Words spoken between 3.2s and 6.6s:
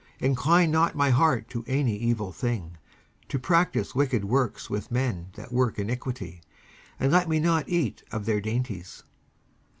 to practise wicked works with men that work iniquity: